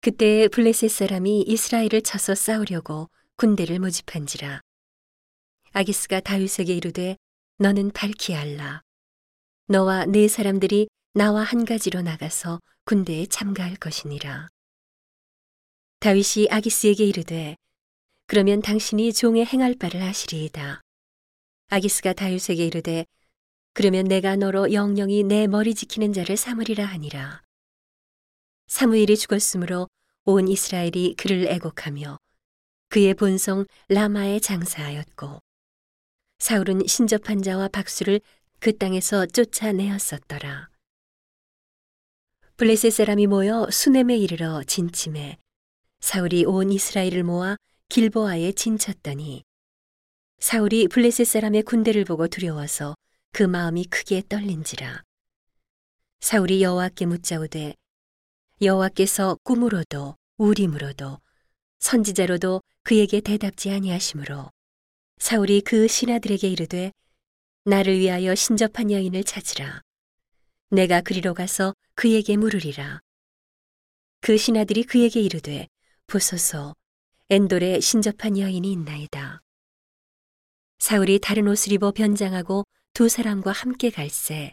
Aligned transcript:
그때 0.00 0.46
블레셋 0.46 0.90
사람이 0.90 1.42
이스라엘을 1.48 2.02
쳐서 2.02 2.36
싸우려고 2.36 3.10
군대를 3.36 3.80
모집한지라. 3.80 4.60
아기스가 5.72 6.20
다윗에게 6.20 6.72
이르되 6.72 7.16
너는 7.58 7.90
밝히 7.90 8.34
알라. 8.36 8.82
너와 9.66 10.06
네 10.06 10.28
사람들이 10.28 10.88
나와 11.14 11.42
한 11.42 11.64
가지로 11.64 12.02
나가서 12.02 12.60
군대에 12.84 13.26
참가할 13.26 13.74
것이니라. 13.74 14.48
다윗이 15.98 16.46
아기스에게 16.48 17.04
이르되 17.04 17.56
그러면 18.28 18.62
당신이 18.62 19.12
종의 19.12 19.46
행할 19.46 19.74
바를 19.74 20.00
하시리이다. 20.02 20.80
아기스가 21.70 22.12
다윗에게 22.12 22.64
이르되 22.64 23.04
그러면 23.74 24.04
내가 24.06 24.36
너로 24.36 24.72
영영이 24.72 25.24
내 25.24 25.48
머리 25.48 25.74
지키는 25.74 26.12
자를 26.12 26.36
삼으리라 26.36 26.84
하니라. 26.84 27.47
사무엘이 28.68 29.16
죽었으므로 29.16 29.88
온 30.24 30.46
이스라엘이 30.46 31.14
그를 31.16 31.46
애곡하며 31.48 32.18
그의 32.90 33.14
본성 33.14 33.66
라마에 33.88 34.40
장사하였고 34.40 35.40
사울은 36.38 36.86
신접한 36.86 37.42
자와 37.42 37.68
박수를 37.68 38.20
그 38.60 38.76
땅에서 38.76 39.26
쫓아내었었더라. 39.26 40.68
블레셋 42.56 42.92
사람이 42.92 43.26
모여 43.26 43.68
수넴에 43.70 44.16
이르러 44.16 44.62
진침해 44.64 45.38
사울이 46.00 46.44
온 46.44 46.70
이스라엘을 46.70 47.22
모아 47.22 47.56
길보아에 47.88 48.52
진쳤더니 48.52 49.44
사울이 50.40 50.88
블레셋 50.88 51.26
사람의 51.26 51.62
군대를 51.62 52.04
보고 52.04 52.28
두려워서 52.28 52.94
그 53.32 53.42
마음이 53.42 53.86
크게 53.86 54.22
떨린지라. 54.28 55.02
사울이 56.20 56.62
여호와께 56.62 57.06
묻자오되 57.06 57.74
여호와께서 58.60 59.38
꿈으로도 59.44 60.16
우림으로도 60.36 61.20
선지자로도 61.78 62.60
그에게 62.82 63.20
대답지 63.20 63.70
아니하시므로 63.70 64.50
사울이 65.18 65.60
그 65.60 65.86
신하들에게 65.86 66.48
이르되 66.48 66.92
나를 67.64 67.98
위하여 67.98 68.34
신접한 68.34 68.90
여인을 68.90 69.22
찾으라. 69.22 69.82
내가 70.70 71.00
그리로 71.02 71.34
가서 71.34 71.74
그에게 71.94 72.36
물으리라. 72.36 73.00
그 74.20 74.36
신하들이 74.36 74.84
그에게 74.84 75.20
이르되 75.20 75.68
보소서 76.08 76.74
엔돌에 77.30 77.78
신접한 77.78 78.38
여인이 78.38 78.72
있나이다. 78.72 79.40
사울이 80.78 81.20
다른 81.20 81.46
옷을 81.46 81.72
입어 81.72 81.92
변장하고 81.92 82.64
두 82.92 83.08
사람과 83.08 83.52
함께 83.52 83.90
갈새 83.90 84.52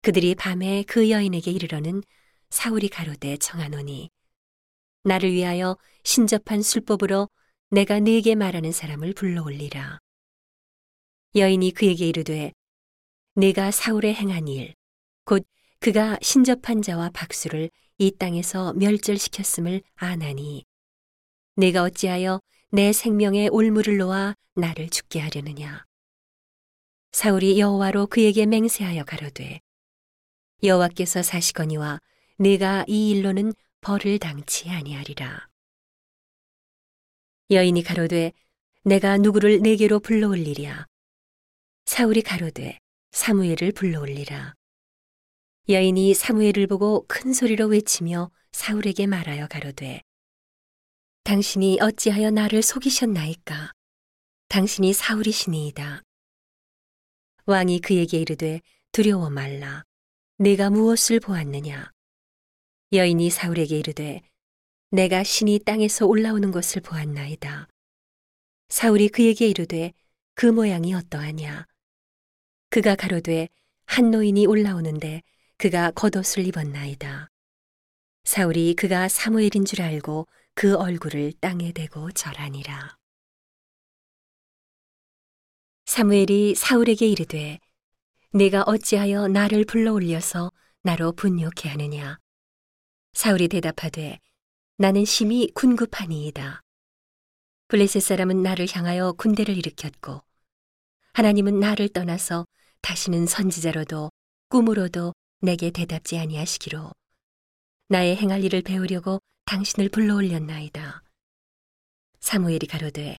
그들이 0.00 0.34
밤에 0.34 0.84
그 0.84 1.10
여인에게 1.10 1.50
이르러는 1.50 2.02
사울이 2.50 2.88
가로되 2.88 3.36
청하노니 3.36 4.10
나를 5.04 5.32
위하여 5.32 5.78
신접한 6.04 6.62
술법으로 6.62 7.28
내가 7.70 8.00
네게 8.00 8.34
말하는 8.34 8.72
사람을 8.72 9.14
불러올리라. 9.14 9.98
여인이 11.36 11.70
그에게 11.72 12.08
이르되 12.08 12.52
내가 13.34 13.70
사울의 13.70 14.14
행한 14.14 14.48
일, 14.48 14.74
곧 15.24 15.46
그가 15.78 16.18
신접한 16.20 16.82
자와 16.82 17.10
박수를 17.10 17.70
이 17.98 18.10
땅에서 18.10 18.72
멸절시켰음을 18.74 19.82
아나니 19.94 20.64
내가 21.54 21.84
어찌하여 21.84 22.40
내 22.70 22.92
생명에 22.92 23.48
올무를 23.48 23.98
놓아 23.98 24.34
나를 24.54 24.90
죽게 24.90 25.20
하려느냐. 25.20 25.84
사울이 27.12 27.58
여호와로 27.58 28.08
그에게 28.08 28.46
맹세하여 28.46 29.04
가로되 29.04 29.60
여호와께서 30.62 31.22
사시거니와 31.22 32.00
내가 32.40 32.86
이 32.88 33.10
일로는 33.10 33.52
벌을 33.82 34.18
당치 34.18 34.70
아니하리라. 34.70 35.46
여인이 37.50 37.82
가로되 37.82 38.32
내가 38.82 39.18
누구를 39.18 39.60
내게로 39.60 40.00
불러올리랴. 40.00 40.86
사울이 41.84 42.22
가로되 42.22 42.78
사무엘을 43.10 43.72
불러올리라. 43.72 44.54
여인이 45.68 46.14
사무엘을 46.14 46.66
보고 46.66 47.04
큰 47.08 47.34
소리로 47.34 47.66
외치며 47.66 48.30
사울에게 48.52 49.06
말하여 49.06 49.46
가로되 49.46 50.00
당신이 51.24 51.80
어찌하여 51.82 52.30
나를 52.30 52.62
속이셨나이까? 52.62 53.72
당신이 54.48 54.94
사울이시니이다. 54.94 56.00
왕이 57.44 57.80
그에게 57.80 58.16
이르되 58.18 58.62
두려워 58.92 59.28
말라. 59.28 59.84
내가 60.38 60.70
무엇을 60.70 61.20
보았느냐? 61.20 61.92
여인이 62.92 63.30
사울에게 63.30 63.78
이르되 63.78 64.20
내가 64.90 65.22
신이 65.22 65.60
땅에서 65.60 66.06
올라오는 66.06 66.50
것을 66.50 66.82
보았나이다. 66.82 67.68
사울이 68.68 69.08
그에게 69.10 69.46
이르되 69.46 69.92
그 70.34 70.46
모양이 70.46 70.92
어떠하냐? 70.92 71.66
그가 72.68 72.96
가로되 72.96 73.48
한 73.86 74.10
노인이 74.10 74.44
올라오는데 74.44 75.22
그가 75.56 75.92
겉옷을 75.92 76.44
입었나이다. 76.46 77.28
사울이 78.24 78.74
그가 78.74 79.08
사무엘인 79.08 79.64
줄 79.64 79.82
알고 79.82 80.26
그 80.54 80.74
얼굴을 80.74 81.34
땅에 81.40 81.70
대고 81.70 82.10
절하니라. 82.10 82.96
사무엘이 85.86 86.56
사울에게 86.56 87.06
이르되 87.06 87.60
내가 88.32 88.62
어찌하여 88.62 89.28
나를 89.28 89.64
불러 89.64 89.92
올려서 89.92 90.50
나로 90.82 91.12
분욕해 91.12 91.68
하느냐? 91.68 92.18
사울이 93.12 93.48
대답하되 93.48 94.18
나는 94.76 95.04
심히 95.04 95.50
군급하니이다. 95.52 96.62
블레셋 97.68 98.02
사람은 98.02 98.42
나를 98.42 98.66
향하여 98.70 99.12
군대를 99.12 99.56
일으켰고 99.56 100.22
하나님은 101.12 101.60
나를 101.60 101.88
떠나서 101.88 102.46
다시는 102.82 103.26
선지자로도 103.26 104.10
꿈으로도 104.48 105.12
내게 105.40 105.70
대답지 105.70 106.18
아니하시기로 106.18 106.90
나의 107.88 108.16
행할 108.16 108.44
일을 108.44 108.62
배우려고 108.62 109.20
당신을 109.44 109.88
불러올렸나이다. 109.88 111.02
사무엘이 112.20 112.66
가로되 112.66 113.16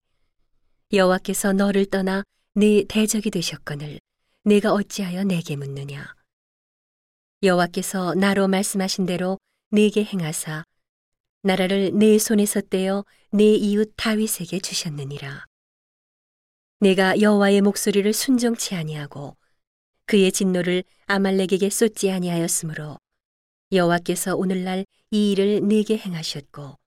여호와께서 0.93 1.53
너를 1.53 1.85
떠나 1.85 2.23
네 2.53 2.83
대적이 2.87 3.31
되셨거늘 3.31 3.99
내가 4.43 4.73
어찌하여 4.73 5.23
내게 5.23 5.55
묻느냐 5.55 6.15
여호와께서 7.43 8.15
나로 8.15 8.47
말씀하신 8.47 9.05
대로 9.05 9.37
내게 9.73 10.03
행하사 10.03 10.65
나라를 11.43 11.91
내 11.97 12.19
손에서 12.19 12.59
떼어 12.59 13.05
내 13.31 13.45
이웃 13.55 13.93
다윗에게 13.95 14.59
주셨느니라. 14.59 15.45
내가 16.81 17.21
여호와의 17.21 17.61
목소리를 17.61 18.11
순종치 18.11 18.75
아니하고 18.75 19.37
그의 20.07 20.33
진노를 20.33 20.83
아말렉에게 21.05 21.69
쏟지 21.69 22.11
아니하였으므로 22.11 22.97
여호와께서 23.71 24.35
오늘날 24.35 24.85
이 25.09 25.31
일을 25.31 25.65
내게 25.65 25.97
행하셨고 25.97 26.77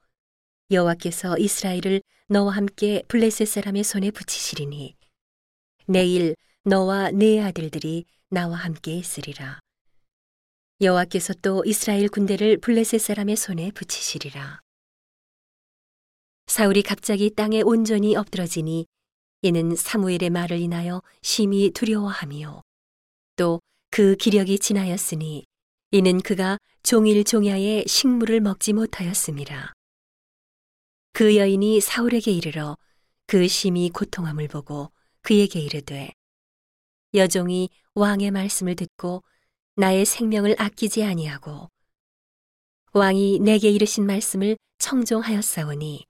여호와께서 0.70 1.38
이스라엘을 1.38 2.02
너와 2.28 2.52
함께 2.52 3.02
블레셋 3.08 3.48
사람의 3.48 3.82
손에 3.82 4.10
붙이시리니 4.10 4.94
내일 5.86 6.36
너와 6.64 7.12
네 7.12 7.40
아들들이 7.40 8.04
나와 8.28 8.56
함께 8.56 8.92
있으리라. 8.92 9.63
여호와께서 10.80 11.34
또 11.42 11.62
이스라엘 11.64 12.08
군대를 12.08 12.58
블레셋 12.58 13.00
사람의 13.00 13.36
손에 13.36 13.70
붙이시리라. 13.72 14.60
사울이 16.46 16.82
갑자기 16.82 17.30
땅에 17.30 17.62
온전히 17.62 18.16
엎드러지니 18.16 18.86
이는 19.42 19.76
사무엘의 19.76 20.30
말을 20.30 20.58
인하여 20.58 21.02
심히 21.22 21.70
두려워하며 21.70 22.62
또 23.36 23.60
그 23.94 24.16
기력이 24.16 24.58
지나였으니 24.58 25.44
이는 25.92 26.20
그가 26.20 26.58
종일 26.82 27.22
종야에 27.22 27.84
식물을 27.86 28.40
먹지 28.40 28.72
못하였음이라. 28.72 29.72
그 31.12 31.36
여인이 31.36 31.80
사울에게 31.80 32.32
이르러 32.32 32.76
그 33.28 33.46
심히 33.46 33.90
고통함을 33.90 34.48
보고 34.48 34.90
그에게 35.22 35.60
이르되 35.60 36.10
여종이 37.14 37.70
왕의 37.94 38.32
말씀을 38.32 38.74
듣고 38.74 39.22
나의 39.76 40.04
생명을 40.04 40.54
아끼지 40.58 41.02
아니하고 41.02 41.68
왕이 42.92 43.40
내게 43.40 43.70
이르신 43.70 44.06
말씀을 44.06 44.56
청종하였사오니 44.78 46.04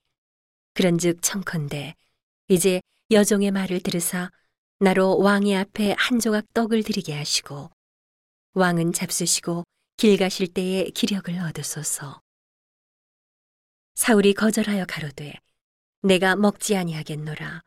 그런즉 0.75 1.23
청컨대 1.23 1.95
이제 2.49 2.81
여종의 3.11 3.51
말을 3.53 3.81
들으사 3.81 4.31
나로 4.81 5.19
왕의 5.19 5.57
앞에 5.57 5.95
한 5.97 6.19
조각 6.19 6.53
떡을 6.53 6.83
드리게 6.83 7.15
하시고 7.15 7.71
왕은 8.53 8.93
잡수시고 8.93 9.65
길 9.97 10.19
가실 10.19 10.53
때에 10.53 10.91
기력을 10.91 11.35
얻으소서. 11.39 12.21
사울이 13.95 14.35
거절하여 14.35 14.85
가로되 14.87 15.35
내가 16.03 16.37
먹지 16.37 16.77
아니하겠노라. 16.77 17.63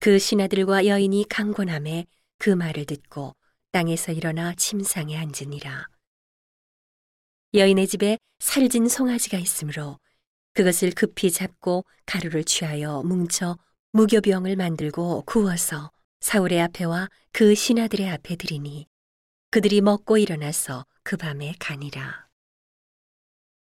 그 0.00 0.18
신하들과 0.18 0.86
여인이 0.86 1.26
강권함에 1.28 2.06
그 2.38 2.50
말을 2.50 2.86
듣고 2.86 3.34
땅에서 3.74 4.12
일어나 4.12 4.54
침상에 4.54 5.18
앉으니라. 5.18 5.88
여인의 7.54 7.88
집에 7.88 8.18
살진 8.38 8.86
송아지가 8.88 9.36
있으므로 9.36 9.98
그것을 10.52 10.92
급히 10.92 11.32
잡고 11.32 11.84
가루를 12.06 12.44
취하여 12.44 13.02
뭉쳐 13.02 13.58
무교병을 13.90 14.54
만들고 14.54 15.22
구워서 15.22 15.90
사울의 16.20 16.60
앞에와 16.62 17.08
그 17.32 17.56
신하들의 17.56 18.08
앞에 18.10 18.36
드리니 18.36 18.86
그들이 19.50 19.80
먹고 19.80 20.18
일어나서 20.18 20.86
그 21.02 21.16
밤에 21.16 21.54
가니라. 21.58 22.23